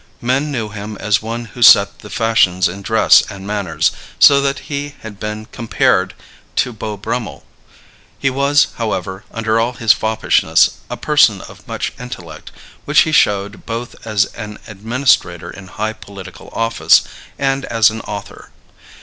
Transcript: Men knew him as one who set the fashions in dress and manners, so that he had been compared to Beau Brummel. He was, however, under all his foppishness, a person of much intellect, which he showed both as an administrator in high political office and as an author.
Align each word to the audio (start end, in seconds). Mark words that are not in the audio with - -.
Men 0.19 0.51
knew 0.51 0.69
him 0.69 0.97
as 0.99 1.21
one 1.21 1.45
who 1.53 1.61
set 1.61 1.99
the 1.99 2.09
fashions 2.09 2.67
in 2.67 2.81
dress 2.81 3.21
and 3.29 3.45
manners, 3.45 3.91
so 4.17 4.41
that 4.41 4.57
he 4.65 4.95
had 5.01 5.19
been 5.19 5.45
compared 5.51 6.15
to 6.55 6.73
Beau 6.73 6.97
Brummel. 6.97 7.45
He 8.17 8.31
was, 8.31 8.69
however, 8.77 9.25
under 9.31 9.59
all 9.59 9.73
his 9.73 9.93
foppishness, 9.93 10.71
a 10.89 10.97
person 10.97 11.39
of 11.41 11.67
much 11.67 11.93
intellect, 11.99 12.49
which 12.85 13.01
he 13.01 13.11
showed 13.11 13.67
both 13.67 13.93
as 14.07 14.25
an 14.33 14.57
administrator 14.67 15.51
in 15.51 15.67
high 15.67 15.93
political 15.93 16.49
office 16.51 17.03
and 17.37 17.63
as 17.65 17.91
an 17.91 18.01
author. 18.01 18.49